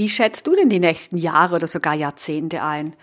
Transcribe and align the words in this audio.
Wie 0.00 0.08
schätzt 0.08 0.46
du 0.46 0.56
denn 0.56 0.70
die 0.70 0.80
nächsten 0.80 1.18
Jahre 1.18 1.56
oder 1.56 1.66
sogar 1.66 1.92
Jahrzehnte 1.92 2.62
ein? 2.62 2.96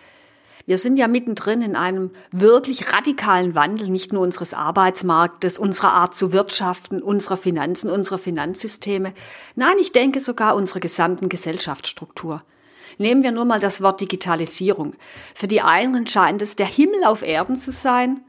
Wir 0.66 0.80
sind 0.80 0.98
ja 0.98 1.08
mittendrin 1.08 1.62
in 1.62 1.76
einem 1.76 2.10
wirklich 2.32 2.92
radikalen 2.92 3.54
Wandel, 3.54 3.90
nicht 3.90 4.14
nur 4.14 4.24
unseres 4.24 4.56
Arbeitsmarktes, 4.56 5.60
unserer 5.60 5.94
Art 5.94 6.16
zu 6.16 6.34
wirtschaften, 6.34 7.04
unserer 7.04 7.38
Finanzen, 7.38 7.92
unserer 7.92 8.18
Finanzsysteme. 8.18 9.14
Nein, 9.54 9.76
ich 9.80 9.92
denke 9.92 10.20
sogar 10.20 10.56
unserer 10.56 10.80
gesamten 10.80 11.30
Gesellschaftsstruktur. 11.30 12.42
Nehmen 12.98 13.22
wir 13.22 13.32
nur 13.32 13.46
mal 13.46 13.60
das 13.60 13.80
Wort 13.84 14.02
Digitalisierung. 14.02 14.96
Für 15.36 15.48
die 15.48 15.62
einen 15.62 16.08
scheint 16.08 16.42
es 16.42 16.56
der 16.56 16.66
Himmel 16.66 17.04
auf 17.04 17.22
Erden 17.22 17.58
zu 17.58 17.72
sein 17.72 18.22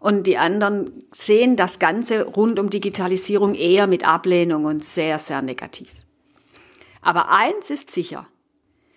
und 0.00 0.26
die 0.26 0.38
anderen 0.38 0.90
sehen 1.12 1.54
das 1.54 1.78
Ganze 1.78 2.24
rund 2.24 2.58
um 2.58 2.68
Digitalisierung 2.68 3.54
eher 3.54 3.86
mit 3.86 4.04
Ablehnung 4.04 4.64
und 4.64 4.84
sehr, 4.84 5.20
sehr 5.20 5.40
negativ. 5.40 6.07
Aber 7.08 7.30
eins 7.30 7.70
ist 7.70 7.90
sicher. 7.90 8.26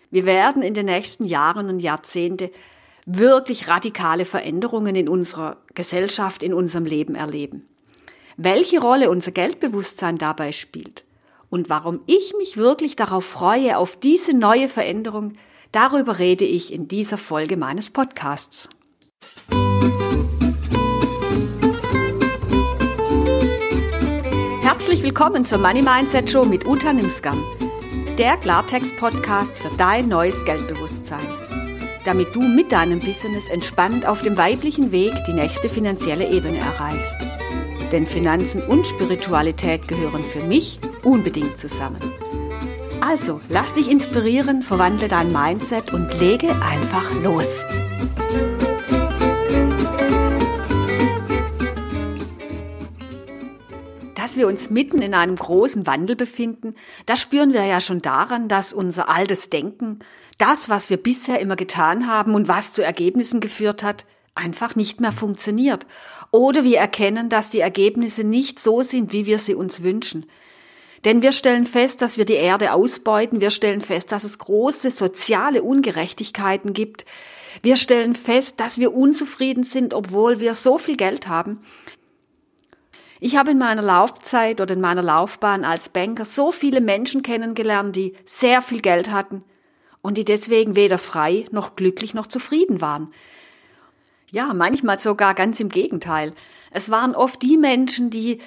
Wir 0.09 0.25
werden 0.25 0.63
in 0.63 0.73
den 0.73 0.87
nächsten 0.87 1.23
Jahren 1.23 1.69
und 1.69 1.79
Jahrzehnte 1.79 2.51
wirklich 3.05 3.69
radikale 3.69 4.25
Veränderungen 4.25 4.97
in 4.97 5.07
unserer 5.07 5.55
Gesellschaft, 5.75 6.43
in 6.43 6.53
unserem 6.53 6.83
Leben 6.83 7.15
erleben. 7.15 7.69
Welche 8.35 8.81
Rolle 8.81 9.09
unser 9.09 9.31
Geldbewusstsein 9.31 10.17
dabei 10.17 10.51
spielt 10.51 11.05
und 11.49 11.69
warum 11.69 12.01
ich 12.05 12.33
mich 12.37 12.57
wirklich 12.57 12.97
darauf 12.97 13.23
freue, 13.23 13.77
auf 13.77 13.97
diese 13.97 14.33
neue 14.33 14.67
Veränderung, 14.67 15.35
darüber 15.71 16.19
rede 16.19 16.43
ich 16.43 16.73
in 16.73 16.89
dieser 16.89 17.17
Folge 17.17 17.55
meines 17.55 17.91
Podcasts. 17.91 18.67
Herzlich 24.61 25.01
willkommen 25.01 25.45
zur 25.45 25.59
Money 25.59 25.81
Mindset 25.81 26.29
Show 26.29 26.43
mit 26.43 26.65
Uta 26.65 26.91
Nimskam, 26.91 27.41
der 28.17 28.37
Klartext-Podcast 28.37 29.59
für 29.59 29.75
dein 29.77 30.07
neues 30.07 30.43
Geldbewusstsein 30.45 31.27
damit 32.03 32.35
du 32.35 32.41
mit 32.41 32.71
deinem 32.71 32.99
Business 32.99 33.47
entspannt 33.49 34.05
auf 34.05 34.21
dem 34.21 34.37
weiblichen 34.37 34.91
Weg 34.91 35.13
die 35.27 35.33
nächste 35.33 35.69
finanzielle 35.69 36.27
Ebene 36.29 36.57
erreichst. 36.57 37.17
Denn 37.91 38.07
Finanzen 38.07 38.61
und 38.63 38.87
Spiritualität 38.87 39.87
gehören 39.87 40.23
für 40.23 40.41
mich 40.41 40.79
unbedingt 41.03 41.57
zusammen. 41.57 42.01
Also, 43.01 43.41
lass 43.49 43.73
dich 43.73 43.89
inspirieren, 43.89 44.63
verwandle 44.63 45.07
dein 45.07 45.31
Mindset 45.31 45.91
und 45.91 46.19
lege 46.19 46.49
einfach 46.61 47.11
los. 47.21 47.65
Dass 54.31 54.37
wir 54.37 54.47
uns 54.47 54.69
mitten 54.69 55.01
in 55.01 55.13
einem 55.13 55.35
großen 55.35 55.85
Wandel 55.85 56.15
befinden, 56.15 56.75
das 57.05 57.19
spüren 57.19 57.51
wir 57.51 57.65
ja 57.65 57.81
schon 57.81 58.01
daran, 58.01 58.47
dass 58.47 58.71
unser 58.71 59.09
altes 59.09 59.49
Denken, 59.49 59.99
das, 60.37 60.69
was 60.69 60.89
wir 60.89 60.95
bisher 60.95 61.41
immer 61.41 61.57
getan 61.57 62.07
haben 62.07 62.33
und 62.33 62.47
was 62.47 62.71
zu 62.71 62.81
Ergebnissen 62.81 63.41
geführt 63.41 63.83
hat, 63.83 64.05
einfach 64.33 64.77
nicht 64.77 65.01
mehr 65.01 65.11
funktioniert. 65.11 65.85
Oder 66.31 66.63
wir 66.63 66.77
erkennen, 66.77 67.27
dass 67.27 67.49
die 67.49 67.59
Ergebnisse 67.59 68.23
nicht 68.23 68.57
so 68.57 68.83
sind, 68.83 69.11
wie 69.11 69.25
wir 69.25 69.37
sie 69.37 69.53
uns 69.53 69.83
wünschen. 69.83 70.25
Denn 71.03 71.21
wir 71.21 71.33
stellen 71.33 71.65
fest, 71.65 72.01
dass 72.01 72.17
wir 72.17 72.23
die 72.23 72.35
Erde 72.35 72.71
ausbeuten, 72.71 73.41
wir 73.41 73.51
stellen 73.51 73.81
fest, 73.81 74.13
dass 74.13 74.23
es 74.23 74.37
große 74.37 74.91
soziale 74.91 75.61
Ungerechtigkeiten 75.61 76.71
gibt, 76.71 77.03
wir 77.63 77.75
stellen 77.75 78.15
fest, 78.15 78.61
dass 78.61 78.79
wir 78.79 78.93
unzufrieden 78.93 79.65
sind, 79.65 79.93
obwohl 79.93 80.39
wir 80.39 80.55
so 80.55 80.77
viel 80.77 80.95
Geld 80.95 81.27
haben. 81.27 81.59
Ich 83.23 83.35
habe 83.35 83.51
in 83.51 83.59
meiner 83.59 83.83
Laufzeit 83.83 84.59
oder 84.61 84.73
in 84.73 84.81
meiner 84.81 85.03
Laufbahn 85.03 85.63
als 85.63 85.89
Banker 85.89 86.25
so 86.25 86.51
viele 86.51 86.81
Menschen 86.81 87.21
kennengelernt, 87.21 87.95
die 87.95 88.15
sehr 88.25 88.63
viel 88.63 88.81
Geld 88.81 89.11
hatten, 89.11 89.43
und 90.01 90.17
die 90.17 90.25
deswegen 90.25 90.75
weder 90.75 90.97
frei 90.97 91.45
noch 91.51 91.75
glücklich 91.75 92.15
noch 92.15 92.25
zufrieden 92.25 92.81
waren. 92.81 93.11
Ja, 94.31 94.55
manchmal 94.55 94.99
sogar 94.99 95.35
ganz 95.35 95.59
im 95.59 95.69
Gegenteil. 95.69 96.33
Es 96.71 96.89
waren 96.89 97.13
oft 97.13 97.43
die 97.43 97.57
Menschen, 97.57 98.09
die 98.09 98.39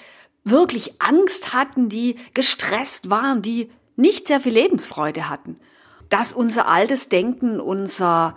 wirklich 0.42 1.00
Angst 1.00 1.54
hatten, 1.54 1.88
die 1.88 2.16
gestresst 2.34 3.10
waren, 3.10 3.42
die 3.42 3.70
nicht 3.94 4.26
sehr 4.26 4.40
viel 4.40 4.54
Lebensfreude 4.54 5.28
hatten. 5.28 5.60
Dass 6.08 6.32
unser 6.32 6.66
altes 6.66 7.08
Denken, 7.08 7.60
unser 7.60 8.34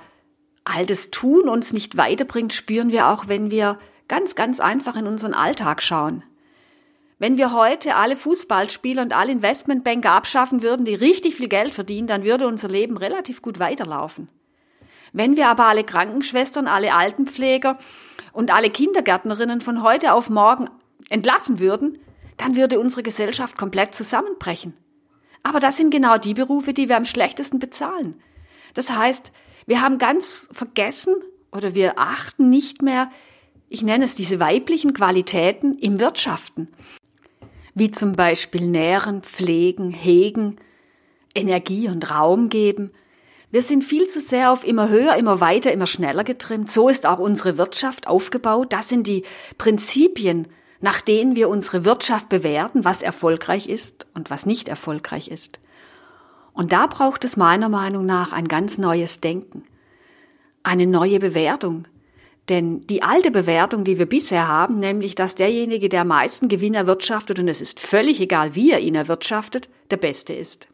altes 0.66 1.09
Tun 1.09 1.50
uns 1.50 1.74
nicht 1.74 1.98
weiterbringt, 1.98 2.54
spüren 2.54 2.92
wir 2.92 3.08
auch, 3.08 3.28
wenn 3.28 3.50
wir 3.50 3.80
ganz, 4.07 4.35
ganz 4.35 4.59
einfach 4.59 4.95
in 4.95 5.07
unseren 5.07 5.34
Alltag 5.34 5.81
schauen. 5.81 6.23
Wenn 7.19 7.38
wir 7.38 7.51
heute 7.51 7.95
alle 7.95 8.16
Fußballspieler 8.16 9.01
und 9.01 9.16
alle 9.16 9.31
Investmentbanker 9.31 10.12
abschaffen 10.12 10.62
würden, 10.62 10.85
die 10.85 10.94
richtig 10.94 11.35
viel 11.35 11.47
Geld 11.47 11.73
verdienen, 11.73 12.07
dann 12.07 12.23
würde 12.23 12.47
unser 12.47 12.68
Leben 12.68 12.95
relativ 12.95 13.41
gut 13.41 13.59
weiterlaufen. 13.59 14.29
Wenn 15.13 15.35
wir 15.35 15.47
aber 15.47 15.66
alle 15.66 15.84
Krankenschwestern, 15.84 16.68
alle 16.68 16.94
Altenpfleger 16.94 17.79
und 18.34 18.53
alle 18.53 18.69
Kindergärtnerinnen 18.69 19.62
von 19.62 19.81
heute 19.81 20.13
auf 20.13 20.29
morgen 20.29 20.69
entlassen 21.09 21.59
würden, 21.59 21.97
dann 22.38 22.56
würde 22.56 22.79
unsere 22.79 23.01
Gesellschaft 23.01 23.57
komplett 23.57 23.95
zusammenbrechen. 23.95 24.74
Aber 25.41 25.59
das 25.59 25.78
sind 25.78 25.89
genau 25.89 26.18
die 26.18 26.35
Berufe, 26.35 26.74
die 26.74 26.88
wir 26.88 26.97
am 26.97 27.06
schlechtesten 27.06 27.57
bezahlen. 27.57 28.22
Das 28.75 28.91
heißt, 28.91 29.31
wir 29.66 29.81
haben 29.81 29.97
ganz 29.97 30.47
vergessen 30.51 31.16
oder 31.51 31.74
wir 31.74 31.97
achten 31.97 32.50
nicht 32.50 32.84
mehr, 32.84 33.09
ich 33.70 33.82
nenne 33.82 34.06
es 34.06 34.16
diese 34.16 34.40
weiblichen 34.40 34.94
Qualitäten 34.94 35.78
im 35.80 36.00
Wirtschaften 36.00 36.70
wie 37.78 37.92
zum 37.92 38.14
Beispiel 38.14 38.68
Nähren, 38.68 39.22
Pflegen, 39.22 39.92
Hegen, 39.92 40.56
Energie 41.36 41.88
und 41.90 42.10
Raum 42.10 42.50
geben. 42.50 42.92
Wir 43.52 43.62
sind 43.62 43.84
viel 43.84 44.08
zu 44.08 44.20
sehr 44.20 44.52
auf 44.52 44.66
immer 44.66 44.90
höher, 44.90 45.16
immer 45.16 45.42
weiter, 45.42 45.72
immer 45.72 45.86
schneller 45.86 46.24
getrimmt. 46.24 46.72
So 46.72 46.90
ist 46.90 47.06
auch 47.06 47.20
unsere 47.20 47.60
Wirtschaft 47.60 48.08
aufgebaut. 48.08 48.74
Das 48.74 48.90
sind 48.90 49.06
die 49.06 49.22
Prinzipien, 49.60 50.48
nach 50.82 51.02
denen 51.02 51.36
wir 51.36 51.50
unsere 51.50 51.86
Wirtschaft 51.86 52.30
bewerten, 52.30 52.84
was 52.84 53.04
erfolgreich 53.04 53.70
ist 53.70 54.08
und 54.16 54.32
was 54.32 54.48
nicht 54.48 54.68
erfolgreich 54.68 55.28
ist. 55.28 55.60
Und 56.54 56.72
da 56.72 56.88
braucht 56.88 57.26
es 57.26 57.38
meiner 57.38 57.70
Meinung 57.70 58.08
nach 58.08 58.34
ein 58.34 58.48
ganz 58.48 58.80
neues 58.80 59.22
Denken, 59.22 59.66
eine 60.64 60.88
neue 60.88 61.20
Bewertung, 61.20 61.88
denn 62.50 62.81
die 62.88 63.03
alte 63.03 63.31
Bewertung, 63.31 63.84
die 63.84 63.97
wir 63.97 64.06
bisher 64.06 64.47
haben, 64.47 64.78
nämlich 64.78 65.16
dass 65.16 65.35
derjenige, 65.35 65.90
der 65.90 66.02
am 66.02 66.08
meisten 66.08 66.47
Gewinn 66.47 66.74
erwirtschaftet, 66.74 67.40
und 67.40 67.47
es 67.47 67.62
ist 67.62 67.80
völlig 67.80 68.19
egal, 68.22 68.56
wie 68.56 68.72
er 68.72 68.80
ihn 68.80 68.96
erwirtschaftet, 68.96 69.69
der 69.91 69.97
Beste 69.97 70.34
ist. 70.34 70.68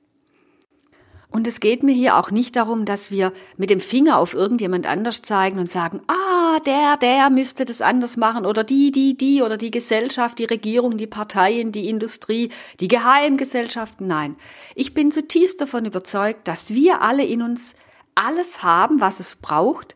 Und 1.33 1.47
es 1.47 1.59
geht 1.59 1.81
mir 1.81 1.95
hier 1.95 2.15
auch 2.15 2.29
nicht 2.29 2.55
darum, 2.55 2.85
dass 2.85 3.09
wir 3.09 3.33
mit 3.57 3.71
dem 3.71 3.79
Finger 3.79 4.19
auf 4.19 4.35
irgendjemand 4.35 4.85
anders 4.85 5.23
zeigen 5.23 5.57
und 5.57 5.71
sagen, 5.71 5.99
ah, 6.05 6.59
der, 6.59 6.95
der 6.97 7.31
müsste 7.31 7.65
das 7.65 7.81
anders 7.81 8.17
machen 8.17 8.45
oder 8.45 8.63
die, 8.63 8.91
die, 8.91 9.17
die 9.17 9.41
oder 9.41 9.57
die 9.57 9.71
Gesellschaft, 9.71 10.37
die 10.37 10.45
Regierung, 10.45 10.95
die 10.95 11.07
Parteien, 11.07 11.71
die 11.71 11.89
Industrie, 11.89 12.49
die 12.79 12.87
Geheimgesellschaften. 12.87 14.05
Nein, 14.05 14.35
ich 14.75 14.93
bin 14.93 15.11
zutiefst 15.11 15.59
davon 15.59 15.85
überzeugt, 15.85 16.47
dass 16.47 16.75
wir 16.75 17.01
alle 17.01 17.25
in 17.25 17.41
uns 17.41 17.73
alles 18.13 18.61
haben, 18.61 19.01
was 19.01 19.19
es 19.19 19.35
braucht, 19.35 19.95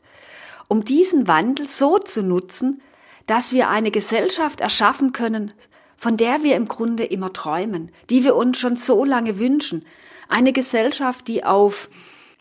um 0.67 0.83
diesen 0.83 1.27
Wandel 1.27 1.67
so 1.67 1.97
zu 1.97 2.23
nutzen, 2.23 2.81
dass 3.25 3.51
wir 3.51 3.69
eine 3.69 3.91
Gesellschaft 3.91 4.61
erschaffen 4.61 5.13
können, 5.13 5.53
von 5.97 6.17
der 6.17 6.43
wir 6.43 6.55
im 6.55 6.67
Grunde 6.67 7.03
immer 7.03 7.33
träumen, 7.33 7.91
die 8.09 8.23
wir 8.23 8.35
uns 8.35 8.59
schon 8.59 8.77
so 8.77 9.03
lange 9.03 9.39
wünschen. 9.39 9.85
Eine 10.29 10.53
Gesellschaft, 10.53 11.27
die 11.27 11.43
auf 11.43 11.89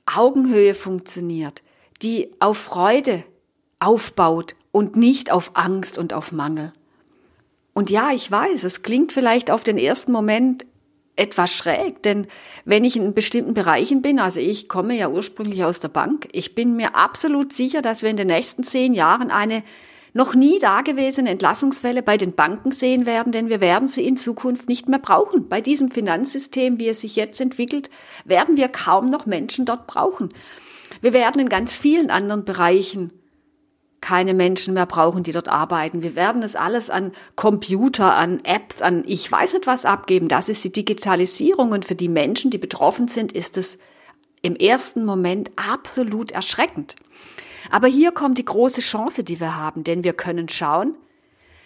Augenhöhe 0.06 0.74
funktioniert, 0.74 1.62
die 2.02 2.30
auf 2.38 2.58
Freude 2.58 3.24
aufbaut 3.80 4.54
und 4.72 4.96
nicht 4.96 5.32
auf 5.32 5.52
Angst 5.54 5.98
und 5.98 6.12
auf 6.12 6.32
Mangel. 6.32 6.72
Und 7.72 7.90
ja, 7.90 8.10
ich 8.12 8.30
weiß, 8.30 8.64
es 8.64 8.82
klingt 8.82 9.12
vielleicht 9.12 9.50
auf 9.50 9.64
den 9.64 9.78
ersten 9.78 10.12
Moment 10.12 10.66
etwas 11.16 11.52
schräg, 11.52 12.02
denn 12.02 12.26
wenn 12.64 12.84
ich 12.84 12.96
in 12.96 13.14
bestimmten 13.14 13.54
Bereichen 13.54 14.02
bin, 14.02 14.18
also 14.18 14.40
ich 14.40 14.68
komme 14.68 14.94
ja 14.94 15.08
ursprünglich 15.08 15.64
aus 15.64 15.80
der 15.80 15.88
Bank, 15.88 16.28
ich 16.32 16.54
bin 16.54 16.76
mir 16.76 16.94
absolut 16.94 17.52
sicher, 17.52 17.82
dass 17.82 18.02
wir 18.02 18.10
in 18.10 18.16
den 18.16 18.26
nächsten 18.28 18.62
zehn 18.62 18.94
Jahren 18.94 19.30
eine 19.30 19.62
noch 20.16 20.34
nie 20.34 20.58
dagewesene 20.58 21.28
Entlassungswelle 21.28 22.02
bei 22.02 22.16
den 22.16 22.32
Banken 22.32 22.70
sehen 22.70 23.04
werden, 23.04 23.32
denn 23.32 23.50
wir 23.50 23.60
werden 23.60 23.86
sie 23.86 24.06
in 24.06 24.16
Zukunft 24.16 24.68
nicht 24.68 24.88
mehr 24.88 24.98
brauchen. 24.98 25.48
Bei 25.48 25.60
diesem 25.60 25.90
Finanzsystem, 25.90 26.78
wie 26.78 26.88
es 26.88 27.02
sich 27.02 27.16
jetzt 27.16 27.40
entwickelt, 27.40 27.90
werden 28.24 28.56
wir 28.56 28.68
kaum 28.68 29.06
noch 29.06 29.26
Menschen 29.26 29.66
dort 29.66 29.86
brauchen. 29.86 30.30
Wir 31.02 31.12
werden 31.12 31.40
in 31.40 31.50
ganz 31.50 31.76
vielen 31.76 32.10
anderen 32.10 32.44
Bereichen 32.44 33.12
keine 34.06 34.34
Menschen 34.34 34.74
mehr 34.74 34.86
brauchen, 34.86 35.24
die 35.24 35.32
dort 35.32 35.48
arbeiten. 35.48 36.04
Wir 36.04 36.14
werden 36.14 36.44
es 36.44 36.54
alles 36.54 36.90
an 36.90 37.10
Computer, 37.34 38.14
an 38.14 38.38
Apps, 38.44 38.80
an 38.80 39.02
ich 39.04 39.30
weiß 39.32 39.54
nicht 39.54 39.66
was 39.66 39.84
abgeben. 39.84 40.28
Das 40.28 40.48
ist 40.48 40.62
die 40.62 40.70
Digitalisierung 40.70 41.72
und 41.72 41.84
für 41.84 41.96
die 41.96 42.06
Menschen, 42.06 42.52
die 42.52 42.58
betroffen 42.58 43.08
sind, 43.08 43.32
ist 43.32 43.56
es 43.56 43.78
im 44.42 44.54
ersten 44.54 45.04
Moment 45.04 45.50
absolut 45.56 46.30
erschreckend. 46.30 46.94
Aber 47.68 47.88
hier 47.88 48.12
kommt 48.12 48.38
die 48.38 48.44
große 48.44 48.80
Chance, 48.80 49.24
die 49.24 49.40
wir 49.40 49.56
haben, 49.56 49.82
denn 49.82 50.04
wir 50.04 50.12
können 50.12 50.48
schauen, 50.48 50.94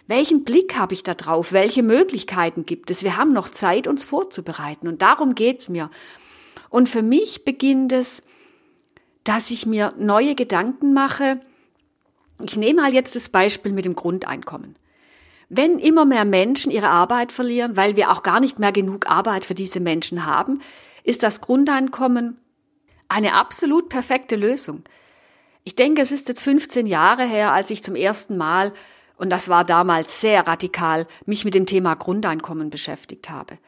welchen 0.07 0.43
Blick 0.43 0.79
habe 0.79 0.95
ich 0.95 1.03
da 1.03 1.13
drauf? 1.13 1.53
Welche 1.53 1.83
Möglichkeiten 1.83 2.65
gibt 2.65 2.91
es? 2.91 3.05
Wir 3.05 3.19
haben 3.19 3.35
noch 3.35 3.51
Zeit, 3.51 3.87
uns 3.87 4.03
vorzubereiten 4.03 4.89
und 4.89 5.03
darum 5.03 5.35
geht's 5.35 5.69
mir. 5.69 5.91
Und 6.71 6.89
für 6.89 7.03
mich 7.03 7.45
beginnt 7.45 7.93
es, 7.93 8.23
dass 9.25 9.51
ich 9.51 9.67
mir 9.67 9.93
neue 9.99 10.35
Gedanken 10.35 10.95
mache. 10.95 11.43
Ich 12.45 12.57
nehme 12.57 12.83
mal 12.83 12.95
jetzt 12.95 13.17
das 13.17 13.29
Beispiel 13.29 13.73
mit 13.73 13.85
dem 13.85 13.95
Grundeinkommen. 13.95 14.77
Wenn 15.49 15.79
immer 15.79 16.05
mehr 16.05 16.25
Menschen 16.25 16.71
ihre 16.71 16.89
Arbeit 16.89 17.33
verlieren, 17.33 17.77
weil 17.77 17.97
wir 17.97 18.11
auch 18.11 18.23
gar 18.23 18.41
nicht 18.41 18.59
mehr 18.59 18.73
genug 18.73 19.11
Arbeit 19.11 19.45
für 19.45 19.55
diese 19.55 19.81
Menschen 19.81 20.25
haben, 20.25 20.61
ist 21.03 21.23
das 21.23 21.41
Grundeinkommen 21.41 22.39
eine 23.09 23.35
absolut 23.35 23.89
perfekte 23.89 24.37
Lösung. 24.37 24.85
Ich 25.65 25.75
denke, 25.75 26.03
es 26.03 26.13
ist 26.13 26.29
jetzt 26.29 26.43
15 26.43 26.87
Jahre 26.87 27.25
her, 27.25 27.53
als 27.53 27.71
ich 27.71 27.83
zum 27.83 27.97
ersten 27.97 28.37
Mal, 28.37 28.73
und 29.17 29.31
das 29.31 29.49
war 29.49 29.65
damals 29.65 30.21
sehr 30.21 30.47
radikal, 30.47 31.07
mich 31.27 31.45
mit 31.45 31.55
dem 31.55 31.67
Thema 31.67 31.95
Grundeinkommen 31.95 32.71
beschäftigt 32.71 33.29
habe. 33.29 33.59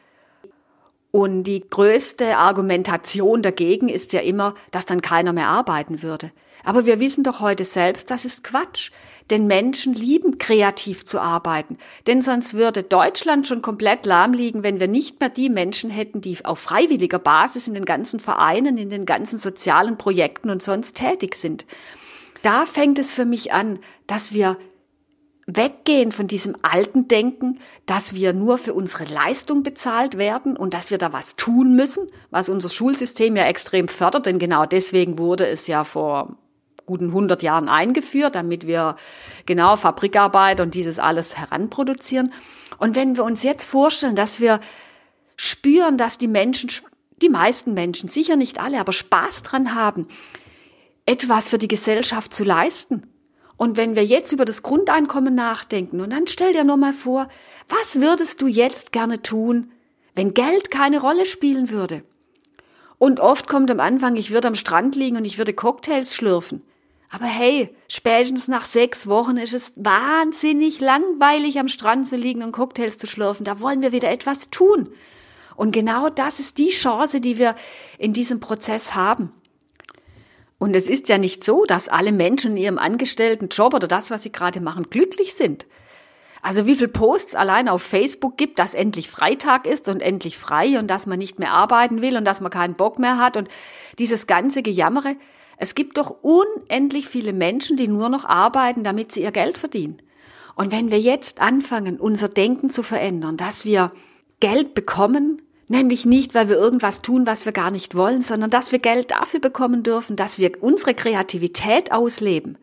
Und 1.15 1.43
die 1.43 1.59
größte 1.61 2.37
Argumentation 2.37 3.43
dagegen 3.43 3.87
ist 3.87 4.13
ja 4.13 4.21
immer, 4.21 4.55
dass 4.71 4.87
dann 4.87 5.03
keiner 5.03 5.31
mehr 5.31 5.47
arbeiten 5.47 6.01
würde. 6.01 6.31
Aber 6.63 6.87
wir 6.87 6.99
wissen 6.99 7.23
doch 7.23 7.39
heute 7.39 7.65
selbst, 7.65 8.09
das 8.09 8.25
ist 8.25 8.43
Quatsch. 8.43 8.89
Denn 9.29 9.45
Menschen 9.45 9.93
lieben 9.93 10.39
kreativ 10.39 11.05
zu 11.05 11.19
arbeiten. 11.19 11.77
Denn 12.07 12.23
sonst 12.23 12.55
würde 12.55 12.81
Deutschland 12.81 13.45
schon 13.45 13.61
komplett 13.61 14.07
lahm 14.07 14.33
liegen, 14.33 14.63
wenn 14.63 14.79
wir 14.79 14.87
nicht 14.87 15.19
mehr 15.19 15.29
die 15.29 15.49
Menschen 15.49 15.91
hätten, 15.91 16.19
die 16.19 16.43
auf 16.43 16.57
freiwilliger 16.57 17.19
Basis 17.19 17.67
in 17.67 17.75
den 17.75 17.85
ganzen 17.85 18.19
Vereinen, 18.19 18.79
in 18.79 18.89
den 18.89 19.05
ganzen 19.05 19.37
sozialen 19.37 19.99
Projekten 19.99 20.49
und 20.49 20.63
sonst 20.63 20.95
tätig 20.95 21.35
sind. 21.35 21.67
Da 22.41 22.65
fängt 22.65 22.97
es 22.97 23.13
für 23.13 23.25
mich 23.25 23.53
an, 23.53 23.77
dass 24.07 24.33
wir 24.33 24.57
weggehen 25.45 26.11
von 26.11 26.27
diesem 26.27 26.55
alten 26.61 27.07
Denken, 27.07 27.59
dass 27.85 28.15
wir 28.15 28.33
nur 28.33 28.57
für 28.57 28.73
unsere 28.73 29.05
Leistung 29.05 29.63
bezahlt 29.63 30.17
werden 30.17 30.55
und 30.55 30.73
dass 30.73 30.89
wir 30.89 30.97
da 30.97 31.11
was 31.11 31.35
tun 31.35 31.75
müssen, 31.75 32.07
was 32.29 32.49
unser 32.49 32.69
Schulsystem 32.69 33.35
ja 33.35 33.45
extrem 33.45 33.87
fördert, 33.87 34.25
denn 34.25 34.39
genau 34.39 34.65
deswegen 34.65 35.17
wurde 35.17 35.45
es 35.45 35.67
ja 35.67 35.83
vor 35.83 36.37
guten 36.85 37.07
100 37.07 37.43
Jahren 37.43 37.69
eingeführt, 37.69 38.35
damit 38.35 38.67
wir 38.67 38.95
genau 39.45 39.75
Fabrikarbeit 39.75 40.61
und 40.61 40.75
dieses 40.75 40.99
alles 40.99 41.37
heranproduzieren. 41.37 42.33
Und 42.77 42.95
wenn 42.95 43.15
wir 43.15 43.23
uns 43.23 43.43
jetzt 43.43 43.63
vorstellen, 43.63 44.15
dass 44.15 44.39
wir 44.39 44.59
spüren, 45.37 45.97
dass 45.97 46.17
die 46.17 46.27
Menschen, 46.27 46.69
die 47.21 47.29
meisten 47.29 47.73
Menschen, 47.73 48.09
sicher 48.09 48.35
nicht 48.35 48.59
alle, 48.59 48.79
aber 48.79 48.91
Spaß 48.91 49.43
dran 49.43 49.75
haben, 49.75 50.07
etwas 51.05 51.49
für 51.49 51.57
die 51.57 51.67
Gesellschaft 51.67 52.33
zu 52.33 52.43
leisten, 52.43 53.12
und 53.57 53.77
wenn 53.77 53.95
wir 53.95 54.05
jetzt 54.05 54.31
über 54.31 54.45
das 54.45 54.63
Grundeinkommen 54.63 55.35
nachdenken, 55.35 56.01
und 56.01 56.09
dann 56.09 56.27
stell 56.27 56.53
dir 56.53 56.63
nur 56.63 56.77
mal 56.77 56.93
vor, 56.93 57.27
was 57.69 57.99
würdest 57.99 58.41
du 58.41 58.47
jetzt 58.47 58.91
gerne 58.91 59.21
tun, 59.21 59.71
wenn 60.15 60.33
Geld 60.33 60.71
keine 60.71 60.99
Rolle 60.99 61.25
spielen 61.25 61.69
würde? 61.69 62.03
Und 62.97 63.19
oft 63.19 63.47
kommt 63.47 63.69
am 63.69 63.79
Anfang, 63.79 64.15
ich 64.15 64.31
würde 64.31 64.47
am 64.47 64.55
Strand 64.55 64.95
liegen 64.95 65.17
und 65.17 65.25
ich 65.25 65.37
würde 65.37 65.53
Cocktails 65.53 66.15
schlürfen. 66.15 66.61
Aber 67.09 67.25
hey, 67.25 67.69
spätestens 67.87 68.47
nach 68.47 68.65
sechs 68.65 69.05
Wochen 69.05 69.37
ist 69.37 69.53
es 69.53 69.71
wahnsinnig 69.75 70.79
langweilig, 70.79 71.59
am 71.59 71.67
Strand 71.67 72.07
zu 72.07 72.15
liegen 72.15 72.41
und 72.41 72.53
Cocktails 72.53 72.97
zu 72.97 73.05
schlürfen. 73.05 73.45
Da 73.45 73.59
wollen 73.59 73.83
wir 73.83 73.91
wieder 73.91 74.09
etwas 74.09 74.49
tun. 74.49 74.89
Und 75.55 75.73
genau 75.73 76.09
das 76.09 76.39
ist 76.39 76.57
die 76.57 76.69
Chance, 76.69 77.21
die 77.21 77.37
wir 77.37 77.53
in 77.99 78.13
diesem 78.13 78.39
Prozess 78.39 78.95
haben. 78.95 79.31
Und 80.57 80.75
es 80.75 80.87
ist 80.87 81.09
ja 81.09 81.17
nicht 81.17 81.43
so, 81.43 81.65
dass 81.65 81.89
alle 81.89 82.11
Menschen 82.11 82.51
in 82.51 82.57
ihrem 82.57 82.77
angestellten 82.77 83.49
Job 83.49 83.73
oder 83.73 83.87
das, 83.87 84.11
was 84.11 84.23
sie 84.23 84.31
gerade 84.31 84.61
machen, 84.61 84.89
glücklich 84.89 85.33
sind. 85.33 85.65
Also 86.41 86.65
wie 86.65 86.75
viel 86.75 86.89
Posts 86.89 87.35
allein 87.35 87.69
auf 87.69 87.81
Facebook 87.81 88.37
gibt, 88.37 88.59
dass 88.59 88.73
endlich 88.73 89.09
Freitag 89.09 89.65
ist 89.65 89.87
und 89.87 90.01
endlich 90.01 90.37
frei 90.37 90.77
und 90.77 90.87
dass 90.87 91.05
man 91.05 91.17
nicht 91.17 91.39
mehr 91.39 91.53
arbeiten 91.53 92.01
will 92.01 92.17
und 92.17 92.25
dass 92.25 92.41
man 92.41 92.51
keinen 92.51 92.73
Bock 92.73 92.99
mehr 92.99 93.17
hat 93.17 93.37
und 93.37 93.47
dieses 93.97 94.27
ganze 94.27 94.61
Gejammere. 94.61 95.15
Es 95.57 95.73
gibt 95.73 95.97
doch 95.97 96.17
unendlich 96.21 97.07
viele 97.07 97.31
Menschen, 97.31 97.77
die 97.77 97.87
nur 97.87 98.09
noch 98.09 98.25
arbeiten, 98.25 98.83
damit 98.83 99.13
sie 99.13 99.21
ihr 99.21 99.31
Geld 99.31 99.57
verdienen. 99.57 99.97
Und 100.55 100.73
wenn 100.73 100.91
wir 100.91 100.99
jetzt 100.99 101.39
anfangen, 101.39 101.97
unser 101.97 102.27
Denken 102.27 102.69
zu 102.69 102.83
verändern, 102.83 103.37
dass 103.37 103.65
wir 103.65 103.93
Geld 104.41 104.73
bekommen, 104.73 105.41
Nämlich 105.69 106.05
nicht, 106.05 106.35
weil 106.35 106.49
wir 106.49 106.57
irgendwas 106.57 107.01
tun, 107.01 107.25
was 107.25 107.45
wir 107.45 107.53
gar 107.53 107.71
nicht 107.71 107.95
wollen, 107.95 108.21
sondern 108.21 108.49
dass 108.49 108.71
wir 108.71 108.79
Geld 108.79 109.11
dafür 109.11 109.39
bekommen 109.39 109.83
dürfen, 109.83 110.15
dass 110.15 110.37
wir 110.37 110.51
unsere 110.61 110.93
Kreativität 110.93 111.91
ausleben. 111.91 112.57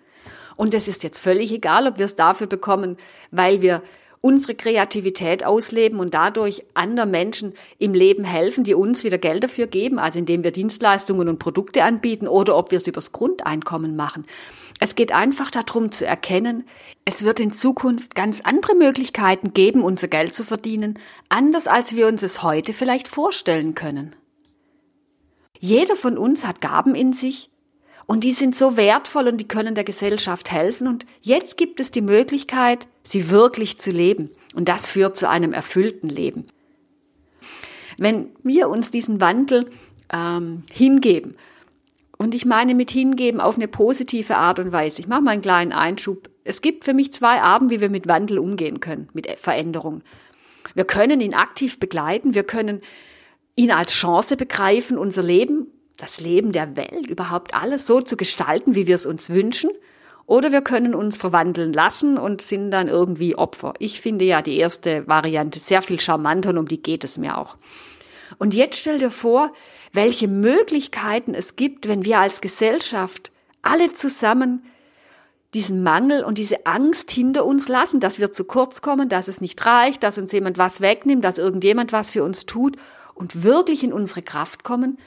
Und 0.56 0.74
es 0.74 0.88
ist 0.88 1.02
jetzt 1.02 1.20
völlig 1.20 1.50
egal, 1.52 1.86
ob 1.86 1.96
wir 1.96 2.04
es 2.04 2.14
dafür 2.14 2.46
bekommen, 2.46 2.98
weil 3.30 3.62
wir 3.62 3.82
unsere 4.20 4.54
Kreativität 4.54 5.44
ausleben 5.44 5.98
und 5.98 6.12
dadurch 6.14 6.64
anderen 6.74 7.10
Menschen 7.10 7.54
im 7.78 7.94
Leben 7.94 8.24
helfen, 8.24 8.64
die 8.64 8.74
uns 8.74 9.02
wieder 9.02 9.18
Geld 9.18 9.44
dafür 9.44 9.66
geben, 9.66 9.98
also 9.98 10.18
indem 10.18 10.44
wir 10.44 10.50
Dienstleistungen 10.50 11.28
und 11.28 11.38
Produkte 11.38 11.84
anbieten 11.84 12.28
oder 12.28 12.56
ob 12.56 12.70
wir 12.70 12.78
es 12.78 12.86
übers 12.86 13.12
Grundeinkommen 13.12 13.96
machen. 13.96 14.26
Es 14.78 14.94
geht 14.94 15.12
einfach 15.12 15.50
darum 15.50 15.90
zu 15.90 16.06
erkennen, 16.06 16.64
es 17.04 17.22
wird 17.22 17.40
in 17.40 17.52
Zukunft 17.52 18.14
ganz 18.14 18.40
andere 18.42 18.74
Möglichkeiten 18.74 19.52
geben, 19.52 19.82
unser 19.82 20.08
Geld 20.08 20.34
zu 20.34 20.44
verdienen, 20.44 20.98
anders 21.28 21.66
als 21.66 21.96
wir 21.96 22.06
uns 22.06 22.22
es 22.22 22.42
heute 22.42 22.72
vielleicht 22.72 23.08
vorstellen 23.08 23.74
können. 23.74 24.16
Jeder 25.58 25.96
von 25.96 26.16
uns 26.16 26.46
hat 26.46 26.62
Gaben 26.62 26.94
in 26.94 27.12
sich 27.12 27.50
und 28.06 28.24
die 28.24 28.32
sind 28.32 28.56
so 28.56 28.76
wertvoll 28.76 29.28
und 29.28 29.38
die 29.38 29.48
können 29.48 29.74
der 29.74 29.84
Gesellschaft 29.84 30.50
helfen 30.50 30.86
und 30.86 31.06
jetzt 31.20 31.56
gibt 31.56 31.80
es 31.80 31.90
die 31.90 32.00
Möglichkeit, 32.00 32.88
sie 33.02 33.30
wirklich 33.30 33.78
zu 33.78 33.90
leben 33.90 34.30
und 34.54 34.68
das 34.68 34.88
führt 34.88 35.16
zu 35.16 35.28
einem 35.28 35.52
erfüllten 35.52 36.08
Leben. 36.08 36.46
Wenn 37.98 38.30
wir 38.42 38.68
uns 38.68 38.90
diesen 38.90 39.20
Wandel 39.20 39.70
ähm, 40.12 40.64
hingeben 40.72 41.36
und 42.20 42.34
ich 42.34 42.44
meine 42.44 42.74
mit 42.74 42.90
hingeben 42.90 43.40
auf 43.40 43.56
eine 43.56 43.66
positive 43.66 44.36
Art 44.36 44.58
und 44.58 44.72
Weise. 44.72 45.00
Ich 45.00 45.08
mache 45.08 45.22
mal 45.22 45.30
einen 45.30 45.40
kleinen 45.40 45.72
Einschub. 45.72 46.28
Es 46.44 46.60
gibt 46.60 46.84
für 46.84 46.92
mich 46.92 47.14
zwei 47.14 47.40
Arten, 47.40 47.70
wie 47.70 47.80
wir 47.80 47.88
mit 47.88 48.08
Wandel 48.08 48.38
umgehen 48.38 48.80
können, 48.80 49.08
mit 49.14 49.26
Veränderung. 49.38 50.02
Wir 50.74 50.84
können 50.84 51.22
ihn 51.22 51.32
aktiv 51.32 51.80
begleiten, 51.80 52.34
wir 52.34 52.44
können 52.44 52.82
ihn 53.56 53.70
als 53.70 53.94
Chance 53.94 54.36
begreifen, 54.36 54.98
unser 54.98 55.22
Leben, 55.22 55.68
das 56.00 56.20
Leben 56.20 56.52
der 56.52 56.76
Welt, 56.76 57.06
überhaupt 57.06 57.54
alles 57.54 57.86
so 57.86 58.00
zu 58.00 58.16
gestalten, 58.16 58.74
wie 58.74 58.86
wir 58.86 58.94
es 58.94 59.06
uns 59.06 59.30
wünschen. 59.30 59.70
Oder 60.26 60.52
wir 60.52 60.62
können 60.62 60.94
uns 60.94 61.16
verwandeln 61.16 61.72
lassen 61.72 62.16
und 62.16 62.40
sind 62.40 62.70
dann 62.70 62.86
irgendwie 62.86 63.34
Opfer. 63.34 63.74
Ich 63.80 64.00
finde 64.00 64.24
ja 64.24 64.42
die 64.42 64.58
erste 64.58 65.06
Variante 65.08 65.58
sehr 65.58 65.82
viel 65.82 65.98
charmanter 65.98 66.50
und 66.50 66.58
um 66.58 66.68
die 66.68 66.80
geht 66.80 67.02
es 67.02 67.18
mir 67.18 67.36
auch. 67.36 67.56
Und 68.38 68.54
jetzt 68.54 68.78
stell 68.78 68.98
dir 68.98 69.10
vor, 69.10 69.52
welche 69.92 70.28
Möglichkeiten 70.28 71.34
es 71.34 71.56
gibt, 71.56 71.88
wenn 71.88 72.04
wir 72.04 72.20
als 72.20 72.40
Gesellschaft 72.40 73.32
alle 73.62 73.92
zusammen 73.92 74.62
diesen 75.52 75.82
Mangel 75.82 76.22
und 76.22 76.38
diese 76.38 76.64
Angst 76.64 77.10
hinter 77.10 77.44
uns 77.44 77.66
lassen, 77.66 77.98
dass 77.98 78.20
wir 78.20 78.30
zu 78.30 78.44
kurz 78.44 78.82
kommen, 78.82 79.08
dass 79.08 79.26
es 79.26 79.40
nicht 79.40 79.66
reicht, 79.66 80.04
dass 80.04 80.16
uns 80.16 80.30
jemand 80.30 80.58
was 80.58 80.80
wegnimmt, 80.80 81.24
dass 81.24 81.38
irgendjemand 81.38 81.92
was 81.92 82.12
für 82.12 82.22
uns 82.22 82.46
tut 82.46 82.76
und 83.14 83.42
wirklich 83.42 83.82
in 83.82 83.92
unsere 83.92 84.22
Kraft 84.22 84.62
kommen, 84.62 84.98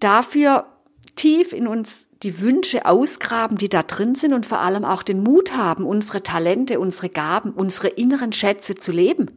dafür 0.00 0.66
tief 1.14 1.52
in 1.52 1.66
uns 1.66 2.08
die 2.22 2.40
Wünsche 2.40 2.86
ausgraben, 2.86 3.58
die 3.58 3.68
da 3.68 3.82
drin 3.82 4.14
sind 4.14 4.32
und 4.32 4.46
vor 4.46 4.60
allem 4.60 4.84
auch 4.84 5.02
den 5.02 5.22
Mut 5.22 5.54
haben, 5.56 5.84
unsere 5.84 6.22
Talente, 6.22 6.80
unsere 6.80 7.08
Gaben, 7.08 7.52
unsere 7.52 7.88
inneren 7.88 8.32
Schätze 8.32 8.74
zu 8.74 8.92
leben 8.92 9.30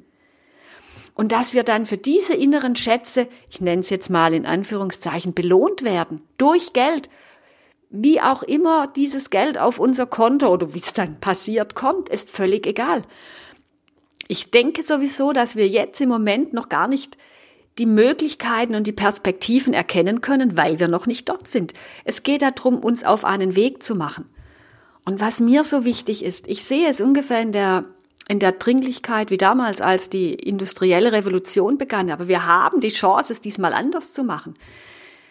und 1.20 1.34
dass 1.34 1.54
wir 1.54 1.64
dann 1.64 1.86
für 1.86 1.98
diese 1.98 2.34
inneren 2.34 2.78
Schätze, 2.78 3.28
ich 3.50 3.60
nenne 3.60 3.82
es 3.82 3.90
jetzt 3.90 4.10
mal 4.10 4.34
in 4.34 4.46
Anführungszeichen, 4.46 5.34
belohnt 5.34 5.84
werden 5.84 6.22
durch 6.38 6.72
Geld. 6.72 7.10
Wie 7.90 8.22
auch 8.22 8.42
immer 8.42 8.88
dieses 8.88 9.30
Geld 9.30 9.58
auf 9.58 9.80
unser 9.80 10.06
Konto 10.06 10.48
oder 10.48 10.74
wie 10.74 10.80
es 10.80 10.94
dann 10.94 11.20
passiert 11.20 11.76
kommt, 11.76 12.08
ist 12.08 12.32
völlig 12.32 12.66
egal. 12.66 13.04
Ich 14.30 14.50
denke 14.50 14.82
sowieso, 14.82 15.34
dass 15.34 15.58
wir 15.58 15.68
jetzt 15.68 16.00
im 16.00 16.08
Moment 16.08 16.54
noch 16.54 16.70
gar 16.70 16.88
nicht 16.88 17.18
die 17.80 17.86
Möglichkeiten 17.86 18.76
und 18.76 18.86
die 18.86 18.92
Perspektiven 18.92 19.74
erkennen 19.74 20.22
können, 20.22 20.58
weil 20.58 20.80
wir 20.80 20.88
noch 20.88 21.08
nicht 21.08 21.30
dort 21.30 21.48
sind. 21.48 21.74
Es 22.04 22.24
geht 22.24 22.42
darum, 22.42 22.78
uns 22.78 23.04
auf 23.04 23.26
einen 23.26 23.56
Weg 23.56 23.82
zu 23.82 23.96
machen. 23.96 24.26
Und 25.06 25.20
was 25.20 25.40
mir 25.40 25.64
so 25.64 25.86
wichtig 25.86 26.24
ist, 26.24 26.48
ich 26.48 26.64
sehe 26.64 26.88
es 26.88 27.02
ungefähr 27.02 27.42
in 27.42 27.52
der 27.52 27.86
in 28.28 28.38
der 28.38 28.52
Dringlichkeit 28.52 29.32
wie 29.32 29.38
damals, 29.38 29.82
als 29.82 30.08
die 30.08 30.36
industrielle 30.36 31.12
Revolution 31.12 31.80
begann. 31.80 32.12
Aber 32.12 32.28
wir 32.28 32.46
haben 32.46 32.80
die 32.80 32.90
Chance, 32.90 33.34
es 33.34 33.42
diesmal 33.42 33.74
anders 33.74 34.14
zu 34.14 34.24
machen. 34.24 34.54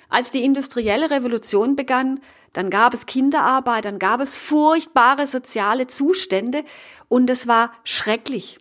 Als 0.09 0.33
die 0.33 0.43
industrielle 0.43 1.09
Revolution 1.09 1.77
begann, 1.77 2.19
dann 2.55 2.71
gab 2.71 2.95
es 2.95 3.07
Kinderarbeit, 3.07 3.85
dann 3.85 4.01
gab 4.01 4.21
es 4.21 4.37
furchtbare 4.37 5.29
soziale 5.29 5.87
Zustände 5.87 6.65
und 7.09 7.31
es 7.31 7.47
war 7.47 7.73
schrecklich. 7.85 8.59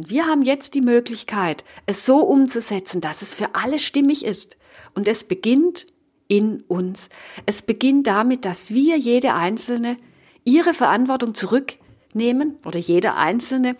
Wir 0.00 0.26
haben 0.26 0.42
jetzt 0.42 0.74
die 0.74 0.80
Möglichkeit, 0.80 1.64
es 1.86 2.04
so 2.04 2.18
umzusetzen, 2.18 3.00
dass 3.00 3.22
es 3.22 3.32
für 3.32 3.54
alle 3.54 3.78
stimmig 3.78 4.24
ist. 4.24 4.56
Und 4.94 5.06
es 5.06 5.22
beginnt 5.22 5.86
in 6.26 6.62
uns. 6.66 7.08
Es 7.46 7.62
beginnt 7.62 8.06
damit, 8.08 8.44
dass 8.44 8.70
wir, 8.74 8.96
jede 8.96 9.34
Einzelne, 9.34 9.96
ihre 10.42 10.74
Verantwortung 10.74 11.34
zurück 11.34 11.74
nehmen 12.12 12.56
oder 12.64 12.78
jeder 12.78 13.16
Einzelne, 13.16 13.76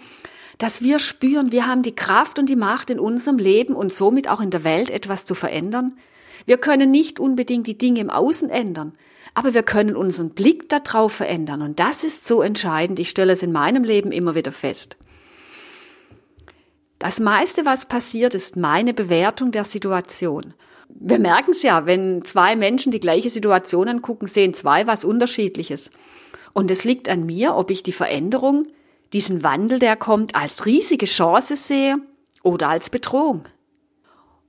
dass 0.59 0.83
wir 0.83 1.01
spüren, 1.01 1.51
wir 1.51 1.67
haben 1.67 1.83
die 1.83 1.97
Kraft 1.97 2.39
und 2.39 2.49
die 2.49 2.57
Macht 2.57 2.91
in 2.91 3.01
unserem 3.01 3.39
Leben 3.39 3.75
und 3.75 3.93
somit 3.93 4.29
auch 4.29 4.41
in 4.41 4.51
der 4.51 4.63
Welt 4.63 4.91
etwas 4.91 5.27
zu 5.27 5.35
verändern. 5.35 5.99
Wir 6.47 6.59
können 6.59 6.93
nicht 6.93 7.19
unbedingt 7.19 7.67
die 7.67 7.79
Dinge 7.79 8.01
im 8.01 8.11
Außen 8.11 8.51
ändern, 8.51 8.93
aber 9.35 9.53
wir 9.53 9.65
können 9.65 9.97
unseren 9.97 10.31
Blick 10.31 10.69
darauf 10.69 11.13
verändern 11.13 11.63
und 11.63 11.81
das 11.81 12.05
ist 12.05 12.27
so 12.27 12.41
entscheidend. 12.41 13.01
Ich 13.01 13.11
stelle 13.11 13.33
es 13.33 13.43
in 13.43 13.51
meinem 13.51 13.83
Leben 13.83 14.13
immer 14.13 14.37
wieder 14.37 14.53
fest. 14.53 14.97
Das 17.05 17.21
meiste, 17.21 17.67
was 17.67 17.85
passiert, 17.85 18.35
ist 18.35 18.57
meine 18.57 18.95
Bewertung 18.95 19.53
der 19.53 19.65
Situation. 19.65 20.55
Wir 20.89 21.19
merken 21.19 21.51
es 21.51 21.63
ja, 21.63 21.85
wenn 21.85 22.25
zwei 22.25 22.57
Menschen 22.57 22.93
die 22.93 22.99
gleiche 22.99 23.29
Situation 23.29 23.89
angucken, 23.89 24.27
sehen 24.27 24.55
zwei 24.55 24.87
was 24.87 25.05
Unterschiedliches. 25.05 25.91
Und 26.55 26.71
es 26.71 26.85
liegt 26.85 27.11
an 27.11 27.27
mir, 27.27 27.57
ob 27.57 27.71
ich 27.71 27.83
die 27.83 27.93
Veränderung, 27.93 28.67
diesen 29.13 29.43
Wandel, 29.43 29.81
der 29.81 29.97
kommt, 29.97 30.35
als 30.35 30.65
riesige 30.65 31.05
Chance 31.05 31.57
sehe 31.57 31.99
oder 32.43 32.71
als 32.71 32.89
Bedrohung. 32.89 33.43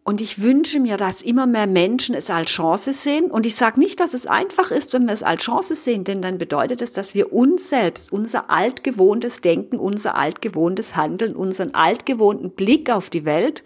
Und 0.07 0.21
ich 0.21 0.39
wünsche 0.39 0.79
mir, 0.79 0.97
dass 0.97 1.23
immer 1.23 1.47
mehr 1.47 1.65
Menschen 1.65 2.13
es 2.13 2.29
als 2.29 2.51
Chance 2.51 2.93
sehen. 2.93 3.31
Und 3.31 3.47
ich 3.47 3.55
sage 3.55 3.79
nicht, 3.79 3.99
dass 3.99 4.13
es 4.13 4.27
einfach 4.27 4.69
ist, 4.69 4.93
wenn 4.93 5.07
wir 5.07 5.13
es 5.13 5.23
als 5.23 5.41
Chance 5.41 5.73
sehen, 5.73 6.03
denn 6.03 6.21
dann 6.21 6.37
bedeutet 6.37 6.83
es, 6.83 6.93
dass 6.93 7.15
wir 7.15 7.33
uns 7.33 7.69
selbst, 7.69 8.11
unser 8.11 8.51
altgewohntes 8.51 9.41
Denken, 9.41 9.79
unser 9.79 10.13
altgewohntes 10.13 10.95
Handeln, 10.95 11.35
unseren 11.35 11.73
altgewohnten 11.73 12.51
Blick 12.51 12.91
auf 12.91 13.09
die 13.09 13.25
Welt, 13.25 13.63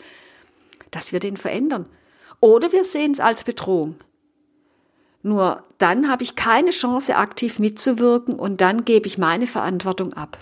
dass 0.92 1.12
wir 1.12 1.20
den 1.20 1.36
verändern. 1.36 1.88
Oder 2.40 2.72
wir 2.72 2.86
sehen 2.86 3.12
es 3.12 3.20
als 3.20 3.44
Bedrohung. 3.44 3.96
Nur 5.22 5.64
dann 5.78 6.10
habe 6.10 6.24
ich 6.24 6.38
keine 6.38 6.70
Chance, 6.70 7.18
aktiv 7.18 7.60
mitzuwirken 7.60 8.36
und 8.36 8.62
dann 8.62 8.86
gebe 8.86 9.08
ich 9.08 9.18
meine 9.18 9.46
Verantwortung 9.46 10.14
ab. 10.14 10.38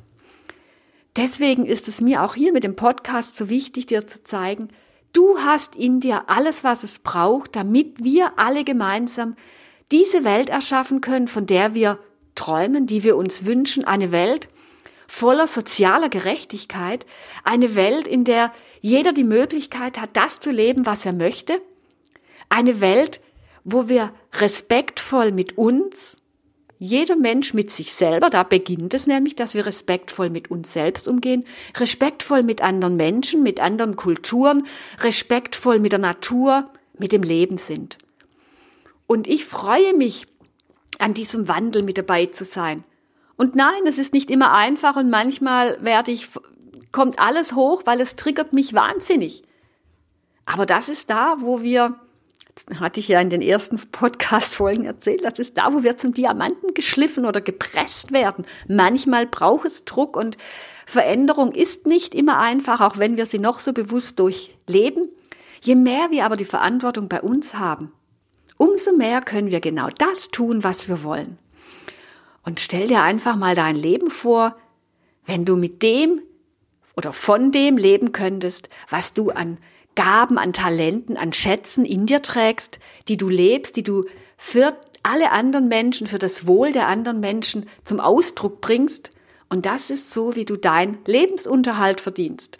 Deswegen 1.15 1.65
ist 1.65 1.87
es 1.87 2.01
mir 2.01 2.23
auch 2.23 2.35
hier 2.35 2.53
mit 2.53 2.63
dem 2.63 2.75
Podcast 2.75 3.35
so 3.35 3.49
wichtig, 3.49 3.87
dir 3.87 4.05
zu 4.05 4.23
zeigen, 4.23 4.69
du 5.17 5.39
hast 5.39 5.75
in 5.75 5.99
dir 5.99 6.29
alles, 6.29 6.63
was 6.63 6.83
es 6.83 6.99
braucht, 6.99 7.55
damit 7.55 8.03
wir 8.03 8.33
alle 8.37 8.63
gemeinsam 8.63 9.35
diese 9.91 10.23
Welt 10.23 10.49
erschaffen 10.49 11.01
können, 11.01 11.27
von 11.27 11.47
der 11.47 11.73
wir 11.73 11.97
träumen, 12.35 12.85
die 12.85 13.03
wir 13.03 13.17
uns 13.17 13.45
wünschen, 13.45 13.83
eine 13.85 14.11
Welt 14.11 14.47
voller 15.07 15.47
sozialer 15.47 16.09
Gerechtigkeit, 16.09 17.05
eine 17.43 17.75
Welt, 17.75 18.07
in 18.07 18.25
der 18.25 18.51
jeder 18.81 19.13
die 19.13 19.23
Möglichkeit 19.23 19.99
hat, 19.99 20.11
das 20.13 20.39
zu 20.39 20.51
leben, 20.51 20.85
was 20.85 21.05
er 21.05 21.13
möchte, 21.13 21.61
eine 22.49 22.81
Welt, 22.81 23.21
wo 23.63 23.87
wir 23.89 24.13
respektvoll 24.33 25.31
mit 25.31 25.57
uns, 25.57 26.17
jeder 26.79 27.15
Mensch 27.15 27.53
mit 27.53 27.71
sich 27.71 27.93
selber, 27.93 28.29
da 28.29 28.43
beginnt 28.43 28.93
es 28.93 29.07
nämlich, 29.07 29.35
dass 29.35 29.55
wir 29.55 29.65
respektvoll 29.65 30.29
mit 30.29 30.51
uns 30.51 30.73
selbst 30.73 31.07
umgehen, 31.07 31.43
respektvoll 31.77 32.43
mit 32.43 32.61
anderen 32.61 32.95
Menschen, 32.95 33.41
mit 33.41 33.59
anderen 33.59 33.95
Kulturen, 33.95 34.67
respektvoll 34.99 35.79
mit 35.79 35.91
der 35.91 35.99
Natur, 35.99 36.69
mit 36.97 37.11
dem 37.11 37.23
Leben 37.23 37.57
sind. 37.57 37.97
Und 39.07 39.27
ich 39.27 39.45
freue 39.45 39.95
mich, 39.95 40.27
an 40.99 41.13
diesem 41.13 41.47
Wandel 41.47 41.83
mit 41.83 41.97
dabei 41.97 42.25
zu 42.27 42.43
sein. 42.43 42.83
Und 43.35 43.55
nein, 43.55 43.85
es 43.85 43.99
ist 43.99 44.13
nicht 44.13 44.31
immer 44.31 44.51
einfach 44.53 44.95
und 44.95 45.09
manchmal 45.09 45.77
werde 45.83 46.11
ich, 46.11 46.27
kommt 46.91 47.19
alles 47.19 47.53
hoch, 47.53 47.83
weil 47.85 48.01
es 48.01 48.15
triggert 48.15 48.51
mich 48.53 48.73
wahnsinnig. 48.73 49.43
Aber 50.45 50.65
das 50.65 50.89
ist 50.89 51.09
da, 51.09 51.35
wo 51.39 51.61
wir 51.61 51.95
hatte 52.79 52.99
ich 52.99 53.07
ja 53.07 53.21
in 53.21 53.29
den 53.29 53.41
ersten 53.41 53.77
Podcast-Folgen 53.77 54.85
erzählt, 54.85 55.23
das 55.23 55.39
ist 55.39 55.57
da, 55.57 55.73
wo 55.73 55.83
wir 55.83 55.97
zum 55.97 56.13
Diamanten 56.13 56.73
geschliffen 56.73 57.25
oder 57.25 57.41
gepresst 57.41 58.11
werden. 58.11 58.45
Manchmal 58.67 59.27
braucht 59.27 59.65
es 59.65 59.85
Druck 59.85 60.15
und 60.17 60.37
Veränderung 60.85 61.51
ist 61.51 61.85
nicht 61.85 62.15
immer 62.15 62.39
einfach, 62.39 62.81
auch 62.81 62.97
wenn 62.97 63.17
wir 63.17 63.25
sie 63.25 63.39
noch 63.39 63.59
so 63.59 63.73
bewusst 63.73 64.19
durchleben. 64.19 65.09
Je 65.61 65.75
mehr 65.75 66.11
wir 66.11 66.25
aber 66.25 66.37
die 66.37 66.45
Verantwortung 66.45 67.09
bei 67.09 67.21
uns 67.21 67.55
haben, 67.55 67.91
umso 68.57 68.91
mehr 68.91 69.21
können 69.21 69.51
wir 69.51 69.59
genau 69.59 69.89
das 69.97 70.29
tun, 70.29 70.63
was 70.63 70.87
wir 70.87 71.03
wollen. 71.03 71.37
Und 72.43 72.59
stell 72.59 72.87
dir 72.87 73.03
einfach 73.03 73.35
mal 73.35 73.55
dein 73.55 73.75
Leben 73.75 74.09
vor, 74.09 74.55
wenn 75.25 75.43
du 75.43 75.57
mit 75.57 75.83
dem 75.83 76.21
oder 76.95 77.13
von 77.13 77.51
dem 77.51 77.77
leben 77.77 78.13
könntest, 78.13 78.69
was 78.89 79.13
du 79.13 79.29
an 79.29 79.57
Gaben, 79.97 80.37
an 80.37 80.53
Talenten, 80.53 81.17
an 81.17 81.33
Schätzen 81.33 81.83
in 81.83 82.05
dir 82.05 82.21
trägst, 82.21 82.77
die 83.07 83.17
du 83.17 83.29
lebst, 83.29 83.75
die 83.75 83.83
du 83.83 84.05
für 84.37 84.77
alle 85.01 85.31
anderen 85.31 85.67
Menschen, 85.67 86.05
für 86.05 86.19
das 86.19 86.45
Wohl 86.45 86.71
der 86.71 86.87
anderen 86.87 87.19
Menschen 87.19 87.65
zum 87.83 87.99
Ausdruck 87.99 88.61
bringst. 88.61 89.09
Und 89.49 89.65
das 89.65 89.89
ist 89.89 90.11
so, 90.11 90.35
wie 90.35 90.45
du 90.45 90.55
dein 90.55 90.99
Lebensunterhalt 91.05 91.99
verdienst. 91.99 92.59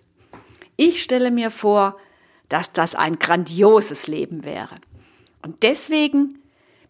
Ich 0.77 1.03
stelle 1.03 1.29
mir 1.29 1.51
vor, 1.51 1.97
dass 2.49 2.71
das 2.71 2.95
ein 2.95 3.19
grandioses 3.19 4.07
Leben 4.07 4.43
wäre. 4.43 4.75
Und 5.43 5.61
deswegen 5.61 6.39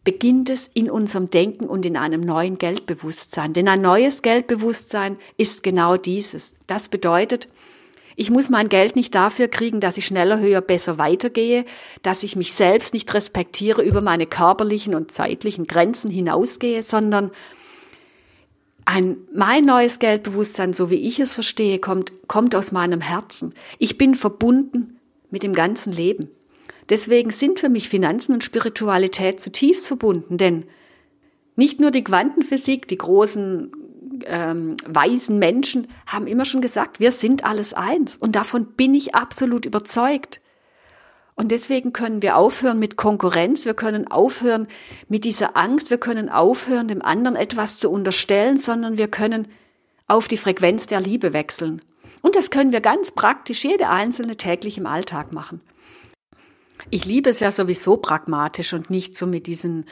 beginnt 0.05 0.49
es 0.49 0.69
in 0.73 0.89
unserem 0.89 1.29
Denken 1.29 1.65
und 1.65 1.85
in 1.85 1.97
einem 1.97 2.21
neuen 2.21 2.57
Geldbewusstsein. 2.57 3.51
Denn 3.51 3.67
ein 3.67 3.81
neues 3.81 4.21
Geldbewusstsein 4.21 5.17
ist 5.35 5.61
genau 5.61 5.97
dieses. 5.97 6.53
Das 6.67 6.87
bedeutet, 6.87 7.49
ich 8.19 8.31
muss 8.31 8.49
mein 8.49 8.67
Geld 8.67 8.95
nicht 8.95 9.13
dafür 9.13 9.47
kriegen, 9.47 9.79
dass 9.79 9.95
ich 9.95 10.07
schneller, 10.07 10.39
höher, 10.39 10.61
besser 10.61 10.97
weitergehe, 10.97 11.65
dass 12.01 12.23
ich 12.23 12.35
mich 12.35 12.53
selbst 12.53 12.95
nicht 12.95 13.13
respektiere, 13.13 13.83
über 13.83 14.01
meine 14.01 14.25
körperlichen 14.25 14.95
und 14.95 15.11
zeitlichen 15.11 15.67
Grenzen 15.67 16.09
hinausgehe, 16.09 16.81
sondern 16.81 17.29
ein, 18.85 19.17
mein 19.35 19.65
neues 19.65 19.99
Geldbewusstsein, 19.99 20.73
so 20.73 20.89
wie 20.89 20.95
ich 20.95 21.19
es 21.19 21.35
verstehe, 21.35 21.77
kommt, 21.77 22.11
kommt 22.27 22.55
aus 22.55 22.71
meinem 22.71 23.01
Herzen. 23.01 23.53
Ich 23.77 23.99
bin 23.99 24.15
verbunden 24.15 24.97
mit 25.29 25.43
dem 25.43 25.53
ganzen 25.53 25.93
Leben. 25.93 26.31
Deswegen 26.89 27.29
sind 27.29 27.59
für 27.59 27.69
mich 27.69 27.87
Finanzen 27.87 28.33
und 28.33 28.43
Spiritualität 28.43 29.39
zutiefst 29.39 29.85
verbunden, 29.87 30.39
denn 30.39 30.65
nicht 31.55 31.79
nur 31.79 31.91
die 31.91 32.03
Quantenphysik, 32.03 32.87
die 32.87 32.97
großen 32.97 33.71
ähm, 34.25 34.75
weisen 34.85 35.39
Menschen 35.39 35.87
haben 36.05 36.27
immer 36.27 36.45
schon 36.45 36.61
gesagt, 36.61 36.99
wir 36.99 37.11
sind 37.11 37.43
alles 37.43 37.73
eins. 37.73 38.17
Und 38.17 38.35
davon 38.35 38.73
bin 38.73 38.93
ich 38.95 39.15
absolut 39.15 39.65
überzeugt. 39.65 40.41
Und 41.35 41.51
deswegen 41.51 41.93
können 41.93 42.23
wir 42.23 42.35
aufhören 42.35 42.79
mit 42.79 42.97
Konkurrenz, 42.97 43.65
wir 43.65 43.75
können 43.75 44.07
aufhören 44.09 44.67
mit 45.07 45.23
dieser 45.23 45.55
Angst, 45.55 45.91
wir 45.91 45.99
können 45.99 46.29
aufhören, 46.29 46.87
dem 46.87 47.03
anderen 47.03 47.35
etwas 47.35 47.77
zu 47.77 47.91
unterstellen, 47.91 48.57
sondern 48.57 48.97
wir 48.97 49.07
können 49.07 49.47
auf 50.07 50.27
die 50.27 50.37
Frequenz 50.37 50.87
der 50.87 50.99
Liebe 50.99 51.33
wechseln. 51.33 51.81
Und 52.23 52.35
das 52.35 52.49
können 52.49 52.71
wir 52.71 52.81
ganz 52.81 53.11
praktisch 53.11 53.63
jede 53.63 53.89
einzelne 53.89 54.35
täglich 54.35 54.79
im 54.79 54.87
Alltag 54.87 55.31
machen. 55.31 55.61
Ich 56.89 57.05
liebe 57.05 57.29
es 57.29 57.39
ja 57.39 57.51
sowieso 57.51 57.97
pragmatisch 57.97 58.73
und 58.73 58.89
nicht 58.89 59.15
so 59.15 59.27
mit 59.27 59.45
diesen 59.47 59.85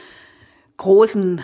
großen 0.78 1.42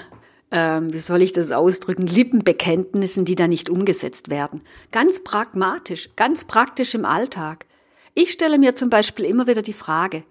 ähm, 0.53 0.93
wie 0.93 0.99
soll 0.99 1.23
ich 1.23 1.33
das 1.33 1.51
ausdrücken, 1.51 2.07
Lippenbekenntnissen, 2.07 3.25
die 3.25 3.35
da 3.35 3.49
nicht 3.49 3.71
umgesetzt 3.71 4.31
werden. 4.31 4.61
Ganz 4.93 5.25
pragmatisch, 5.25 6.11
ganz 6.15 6.45
praktisch 6.45 6.95
im 6.95 7.07
Alltag. 7.07 7.65
Ich 8.15 8.31
stelle 8.31 8.59
mir 8.59 8.75
zum 8.75 8.91
Beispiel 8.91 9.25
immer 9.25 9.47
wieder 9.47 9.63
die 9.63 9.73
Frage, 9.73 10.23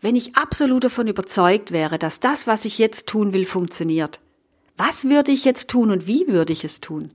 wenn 0.00 0.16
ich 0.16 0.34
absolut 0.34 0.84
davon 0.84 1.08
überzeugt 1.08 1.72
wäre, 1.72 1.98
dass 1.98 2.20
das, 2.20 2.46
was 2.46 2.64
ich 2.64 2.78
jetzt 2.78 3.06
tun 3.06 3.34
will, 3.34 3.44
funktioniert, 3.44 4.20
was 4.78 5.08
würde 5.08 5.32
ich 5.32 5.44
jetzt 5.44 5.68
tun 5.68 5.90
und 5.90 6.06
wie 6.06 6.28
würde 6.28 6.52
ich 6.52 6.64
es 6.64 6.80
tun? 6.80 7.12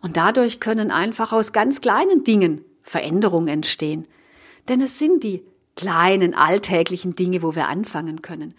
Und 0.00 0.16
dadurch 0.16 0.60
können 0.60 0.90
einfach 0.90 1.32
aus 1.32 1.52
ganz 1.52 1.80
kleinen 1.80 2.24
Dingen 2.24 2.64
Veränderungen 2.82 3.48
entstehen. 3.48 4.06
Denn 4.68 4.80
es 4.80 4.98
sind 4.98 5.24
die 5.24 5.42
kleinen 5.76 6.34
alltäglichen 6.34 7.14
Dinge, 7.14 7.42
wo 7.42 7.54
wir 7.54 7.68
anfangen 7.68 8.22
können. 8.22 8.54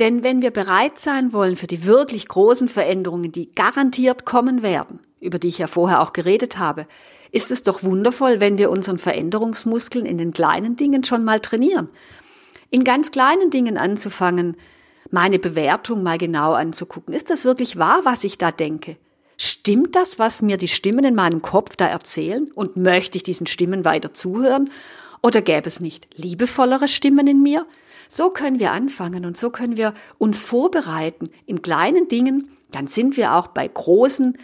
Denn 0.00 0.24
wenn 0.24 0.42
wir 0.42 0.50
bereit 0.50 0.98
sein 0.98 1.32
wollen 1.32 1.56
für 1.56 1.66
die 1.66 1.84
wirklich 1.84 2.26
großen 2.26 2.68
Veränderungen, 2.68 3.30
die 3.30 3.54
garantiert 3.54 4.24
kommen 4.24 4.62
werden, 4.62 5.00
über 5.20 5.38
die 5.38 5.48
ich 5.48 5.58
ja 5.58 5.66
vorher 5.66 6.02
auch 6.02 6.12
geredet 6.12 6.58
habe, 6.58 6.86
ist 7.30 7.50
es 7.50 7.62
doch 7.62 7.82
wundervoll, 7.82 8.40
wenn 8.40 8.58
wir 8.58 8.70
unseren 8.70 8.98
Veränderungsmuskeln 8.98 10.06
in 10.06 10.18
den 10.18 10.32
kleinen 10.32 10.76
Dingen 10.76 11.04
schon 11.04 11.24
mal 11.24 11.40
trainieren. 11.40 11.88
In 12.70 12.84
ganz 12.84 13.10
kleinen 13.10 13.50
Dingen 13.50 13.76
anzufangen, 13.76 14.56
meine 15.10 15.38
Bewertung 15.38 16.02
mal 16.02 16.18
genau 16.18 16.52
anzugucken. 16.52 17.14
Ist 17.14 17.30
das 17.30 17.44
wirklich 17.44 17.76
wahr, 17.76 18.00
was 18.04 18.24
ich 18.24 18.38
da 18.38 18.50
denke? 18.50 18.96
Stimmt 19.36 19.96
das, 19.96 20.18
was 20.18 20.42
mir 20.42 20.56
die 20.56 20.68
Stimmen 20.68 21.04
in 21.04 21.14
meinem 21.14 21.42
Kopf 21.42 21.76
da 21.76 21.86
erzählen? 21.86 22.50
Und 22.54 22.76
möchte 22.76 23.16
ich 23.16 23.22
diesen 23.22 23.46
Stimmen 23.46 23.84
weiter 23.84 24.14
zuhören? 24.14 24.70
Oder 25.22 25.42
gäbe 25.42 25.68
es 25.68 25.80
nicht 25.80 26.08
liebevollere 26.16 26.88
Stimmen 26.88 27.26
in 27.26 27.42
mir? 27.42 27.66
So 28.14 28.30
können 28.30 28.60
wir 28.60 28.70
anfangen 28.70 29.24
und 29.24 29.36
so 29.36 29.50
können 29.50 29.76
wir 29.76 29.92
uns 30.18 30.44
vorbereiten 30.44 31.30
in 31.46 31.62
kleinen 31.62 32.06
Dingen. 32.06 32.48
Dann 32.70 32.86
sind 32.86 33.16
wir 33.16 33.34
auch 33.34 33.48
bei 33.48 33.66
großen 33.66 34.38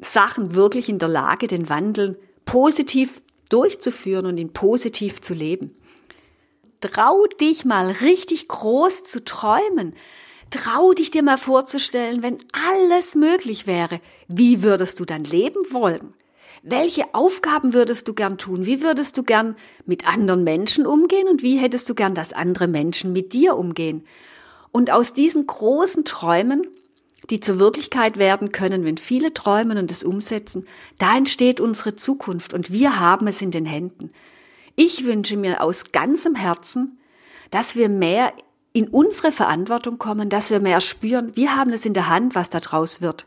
Sachen 0.00 0.56
wirklich 0.56 0.88
in 0.88 0.98
der 0.98 1.06
Lage, 1.08 1.46
den 1.46 1.68
Wandel 1.68 2.18
positiv 2.44 3.22
durchzuführen 3.48 4.26
und 4.26 4.38
ihn 4.38 4.52
positiv 4.52 5.20
zu 5.20 5.34
leben. 5.34 5.76
Trau 6.80 7.24
dich 7.40 7.64
mal 7.64 7.92
richtig 7.92 8.48
groß 8.48 9.04
zu 9.04 9.22
träumen. 9.22 9.94
Trau 10.50 10.92
dich 10.92 11.12
dir 11.12 11.22
mal 11.22 11.38
vorzustellen, 11.38 12.24
wenn 12.24 12.38
alles 12.74 13.14
möglich 13.14 13.68
wäre. 13.68 14.00
Wie 14.26 14.64
würdest 14.64 14.98
du 14.98 15.04
dann 15.04 15.22
leben 15.22 15.60
wollen? 15.70 16.12
Welche 16.62 17.12
Aufgaben 17.12 17.74
würdest 17.74 18.06
du 18.06 18.14
gern 18.14 18.38
tun? 18.38 18.66
Wie 18.66 18.82
würdest 18.82 19.16
du 19.16 19.24
gern 19.24 19.56
mit 19.84 20.06
anderen 20.06 20.44
Menschen 20.44 20.86
umgehen 20.86 21.26
und 21.28 21.42
wie 21.42 21.56
hättest 21.56 21.88
du 21.88 21.94
gern, 21.94 22.14
dass 22.14 22.32
andere 22.32 22.68
Menschen 22.68 23.12
mit 23.12 23.32
dir 23.32 23.56
umgehen? 23.56 24.04
Und 24.70 24.92
aus 24.92 25.12
diesen 25.12 25.44
großen 25.44 26.04
Träumen, 26.04 26.68
die 27.30 27.40
zur 27.40 27.58
Wirklichkeit 27.58 28.16
werden 28.16 28.52
können, 28.52 28.84
wenn 28.84 28.96
viele 28.96 29.34
träumen 29.34 29.76
und 29.76 29.90
es 29.90 30.04
umsetzen, 30.04 30.66
da 30.98 31.16
entsteht 31.16 31.60
unsere 31.60 31.96
Zukunft 31.96 32.54
und 32.54 32.70
wir 32.70 33.00
haben 33.00 33.26
es 33.26 33.42
in 33.42 33.50
den 33.50 33.66
Händen. 33.66 34.12
Ich 34.76 35.04
wünsche 35.04 35.36
mir 35.36 35.62
aus 35.62 35.90
ganzem 35.90 36.36
Herzen, 36.36 36.96
dass 37.50 37.74
wir 37.74 37.88
mehr 37.88 38.32
in 38.72 38.86
unsere 38.86 39.32
Verantwortung 39.32 39.98
kommen, 39.98 40.28
dass 40.28 40.50
wir 40.50 40.60
mehr 40.60 40.80
spüren, 40.80 41.34
wir 41.34 41.56
haben 41.56 41.72
es 41.72 41.84
in 41.84 41.92
der 41.92 42.08
Hand, 42.08 42.36
was 42.36 42.50
da 42.50 42.60
draus 42.60 43.02
wird. 43.02 43.26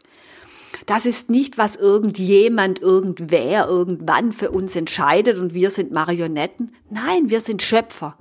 Das 0.85 1.05
ist 1.05 1.29
nicht, 1.29 1.57
was 1.57 1.75
irgendjemand, 1.75 2.81
irgendwer, 2.81 3.67
irgendwann 3.67 4.31
für 4.31 4.51
uns 4.51 4.75
entscheidet 4.75 5.39
und 5.39 5.53
wir 5.53 5.71
sind 5.71 5.91
Marionetten. 5.91 6.75
Nein, 6.89 7.29
wir 7.29 7.41
sind 7.41 7.63
Schöpfer. 7.63 8.17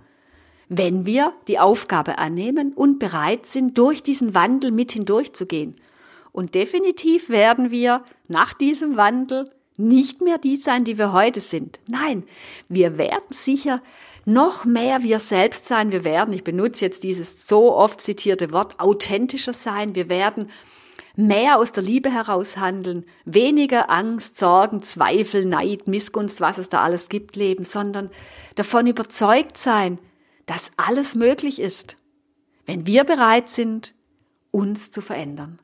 Wenn 0.69 1.05
wir 1.05 1.35
die 1.47 1.59
Aufgabe 1.59 2.19
annehmen 2.19 2.73
und 2.73 2.99
bereit 2.99 3.45
sind, 3.45 3.77
durch 3.77 4.03
diesen 4.03 4.35
Wandel 4.35 4.71
mit 4.71 4.93
hindurchzugehen. 4.93 5.77
Und 6.33 6.55
definitiv 6.55 7.29
werden 7.29 7.71
wir 7.71 8.03
nach 8.29 8.55
diesem 8.55 8.97
Wandel 8.97 9.51
nicht 9.77 10.23
mehr 10.23 10.39
die 10.39 10.57
sein, 10.57 10.85
die 10.85 10.99
wir 10.99 11.13
heute 11.13 11.41
sind. 11.41 11.79
Nein, 11.87 12.25
wir 12.69 12.97
werden 12.97 13.27
sicher 13.31 13.83
noch 14.25 14.65
mehr 14.65 15.03
wir 15.03 15.21
selbst 15.21 15.67
sein. 15.67 15.93
Wir 15.93 16.05
werden, 16.05 16.33
ich 16.33 16.45
benutze 16.45 16.85
jetzt 16.85 17.03
dieses 17.03 17.47
so 17.47 17.75
oft 17.75 18.01
zitierte 18.01 18.53
Wort, 18.53 18.81
authentischer 18.81 19.53
sein. 19.53 19.95
Wir 19.95 20.09
werden 20.09 20.49
mehr 21.17 21.59
aus 21.59 21.73
der 21.73 21.83
Liebe 21.83 22.11
heraus 22.11 22.57
handeln, 22.57 23.05
weniger 23.25 23.91
Angst, 23.91 24.37
Sorgen, 24.37 24.83
Zweifel, 24.83 25.45
Neid, 25.45 25.87
Missgunst, 25.87 26.41
was 26.41 26.59
es 26.59 26.69
da 26.69 26.83
alles 26.83 27.09
gibt, 27.09 27.37
leben, 27.37 27.65
sondern 27.65 28.11
davon 28.57 28.87
überzeugt 28.87 29.57
sein, 29.57 29.99
dass 30.47 30.71
alles 30.77 31.15
möglich 31.15 31.61
ist, 31.61 31.97
wenn 32.67 32.87
wir 32.87 33.05
bereit 33.05 33.49
sind, 33.49 33.95
uns 34.51 34.91
zu 34.91 35.01
verändern. 35.01 35.59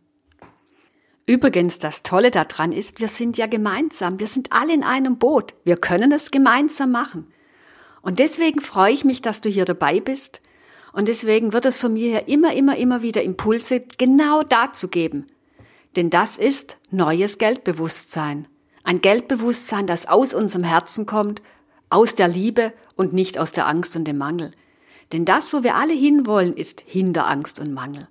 Übrigens, 1.26 1.78
das 1.78 2.02
Tolle 2.02 2.30
daran 2.30 2.73
ist, 2.73 3.00
wir 3.00 3.09
sind 3.09 3.38
ja 3.38 3.47
gemeinsam, 3.47 4.19
wir 4.19 4.26
sind 4.26 4.52
alle 4.52 4.73
in 4.73 4.83
einem 4.83 5.19
Boot, 5.19 5.54
wir 5.64 5.76
können 5.76 6.12
es 6.12 6.30
gemeinsam 6.30 6.90
machen. 6.90 7.33
Und 8.02 8.19
deswegen 8.19 8.61
freue 8.61 8.92
ich 8.92 9.04
mich, 9.04 9.23
dass 9.23 9.40
du 9.40 9.49
hier 9.49 9.64
dabei 9.64 10.00
bist. 10.00 10.40
Und 10.92 11.07
deswegen 11.07 11.52
wird 11.52 11.66
es 11.66 11.78
von 11.78 11.92
mir 11.92 12.11
her 12.11 12.28
immer, 12.28 12.54
immer, 12.57 12.76
immer 12.76 13.02
wieder 13.02 13.23
Impulse 13.23 13.85
genau 13.99 14.42
dazu 14.42 14.88
geben. 14.88 15.26
Denn 15.97 16.11
das 16.11 16.39
ist 16.39 16.79
neues 16.91 17.39
Geldbewusstsein. 17.39 18.47
Ein 18.85 19.01
Geldbewusstsein, 19.01 19.87
das 19.87 20.07
aus 20.07 20.35
unserem 20.35 20.65
Herzen 20.65 21.07
kommt, 21.07 21.43
aus 21.89 22.15
der 22.15 22.29
Liebe 22.29 22.73
und 22.97 23.13
nicht 23.13 23.39
aus 23.39 23.53
der 23.53 23.67
Angst 23.67 23.97
und 23.97 24.05
dem 24.05 24.19
Mangel. 24.19 24.53
Denn 25.13 25.25
das, 25.25 25.53
wo 25.53 25.63
wir 25.63 25.75
alle 25.75 25.93
hinwollen, 25.93 26.55
ist 26.55 26.83
hinter 26.87 27.29
Angst 27.29 27.59
und 27.59 27.75
Mangel. 27.75 28.07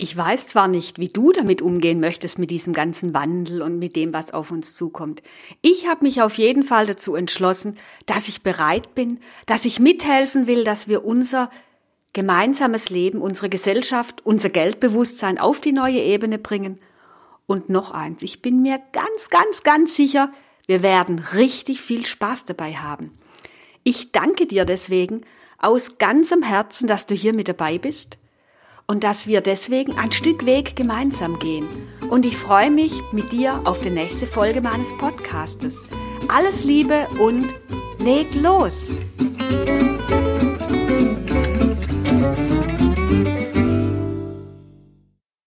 Ich 0.00 0.16
weiß 0.16 0.46
zwar 0.46 0.68
nicht, 0.68 1.00
wie 1.00 1.08
du 1.08 1.32
damit 1.32 1.60
umgehen 1.60 1.98
möchtest 1.98 2.38
mit 2.38 2.52
diesem 2.52 2.72
ganzen 2.72 3.14
Wandel 3.14 3.62
und 3.62 3.80
mit 3.80 3.96
dem, 3.96 4.12
was 4.12 4.32
auf 4.32 4.52
uns 4.52 4.74
zukommt. 4.74 5.22
Ich 5.60 5.88
habe 5.88 6.04
mich 6.04 6.22
auf 6.22 6.34
jeden 6.34 6.62
Fall 6.62 6.86
dazu 6.86 7.16
entschlossen, 7.16 7.74
dass 8.06 8.28
ich 8.28 8.42
bereit 8.42 8.94
bin, 8.94 9.18
dass 9.46 9.64
ich 9.64 9.80
mithelfen 9.80 10.46
will, 10.46 10.62
dass 10.62 10.86
wir 10.86 11.04
unser 11.04 11.50
gemeinsames 12.12 12.90
Leben, 12.90 13.20
unsere 13.20 13.48
Gesellschaft, 13.48 14.24
unser 14.24 14.48
Geldbewusstsein 14.48 15.38
auf 15.38 15.60
die 15.60 15.72
neue 15.72 16.00
Ebene 16.00 16.38
bringen. 16.38 16.80
Und 17.46 17.68
noch 17.68 17.90
eins, 17.90 18.22
ich 18.22 18.42
bin 18.42 18.62
mir 18.62 18.80
ganz, 18.92 19.30
ganz, 19.30 19.62
ganz 19.62 19.96
sicher, 19.96 20.30
wir 20.66 20.82
werden 20.82 21.18
richtig 21.18 21.80
viel 21.80 22.04
Spaß 22.04 22.44
dabei 22.44 22.74
haben. 22.74 23.12
Ich 23.84 24.12
danke 24.12 24.46
dir 24.46 24.64
deswegen 24.64 25.22
aus 25.58 25.98
ganzem 25.98 26.42
Herzen, 26.42 26.86
dass 26.86 27.06
du 27.06 27.14
hier 27.14 27.34
mit 27.34 27.48
dabei 27.48 27.78
bist 27.78 28.18
und 28.86 29.04
dass 29.04 29.26
wir 29.26 29.40
deswegen 29.40 29.98
ein 29.98 30.12
Stück 30.12 30.46
Weg 30.46 30.76
gemeinsam 30.76 31.38
gehen. 31.38 31.68
Und 32.10 32.26
ich 32.26 32.36
freue 32.36 32.70
mich 32.70 32.92
mit 33.12 33.32
dir 33.32 33.62
auf 33.64 33.80
die 33.80 33.90
nächste 33.90 34.26
Folge 34.26 34.60
meines 34.60 34.96
Podcastes. 34.98 35.74
Alles 36.28 36.64
Liebe 36.64 37.06
und 37.18 37.48
leg 37.98 38.34
los! 38.34 38.90